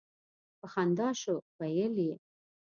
په 0.59 0.65
خندا 0.73 1.09
شو 1.21 1.35
ویل 1.59 1.93
یې. 2.07 2.15